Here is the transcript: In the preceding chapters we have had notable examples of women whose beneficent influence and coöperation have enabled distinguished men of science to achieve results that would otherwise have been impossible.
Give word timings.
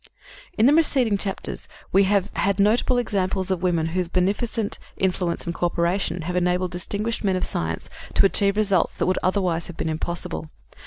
In 0.57 0.65
the 0.65 0.73
preceding 0.73 1.15
chapters 1.15 1.67
we 1.91 2.05
have 2.05 2.31
had 2.33 2.59
notable 2.59 2.97
examples 2.97 3.51
of 3.51 3.61
women 3.61 3.89
whose 3.89 4.09
beneficent 4.09 4.79
influence 4.97 5.45
and 5.45 5.53
coöperation 5.53 6.23
have 6.23 6.35
enabled 6.35 6.71
distinguished 6.71 7.23
men 7.23 7.35
of 7.35 7.45
science 7.45 7.87
to 8.15 8.25
achieve 8.25 8.57
results 8.57 8.95
that 8.95 9.05
would 9.05 9.19
otherwise 9.21 9.67
have 9.67 9.77
been 9.77 9.89
impossible. 9.89 10.49